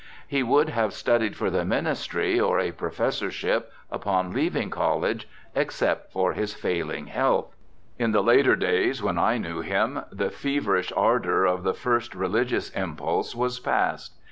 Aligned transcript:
He 0.27 0.41
would 0.41 0.69
have 0.69 0.93
studied 0.95 1.35
for 1.35 1.51
the 1.51 1.63
ministry 1.63 2.39
or 2.39 2.59
a 2.59 2.71
professorship, 2.71 3.71
upon 3.91 4.33
leaving 4.33 4.71
college, 4.71 5.29
except 5.53 6.11
for 6.11 6.33
his 6.33 6.55
failing 6.55 7.05
health. 7.05 7.55
In 7.99 8.11
the 8.11 8.23
later 8.23 8.55
days, 8.55 9.03
when 9.03 9.19
I 9.19 9.37
knew 9.37 9.59
him, 9.61 10.01
the 10.11 10.31
feverish 10.31 10.91
ardor 10.97 11.45
of 11.45 11.61
the 11.61 11.75
first 11.75 12.15
religious 12.15 12.71
impulse 12.71 13.35
was 13.35 13.59
past. 13.59 14.17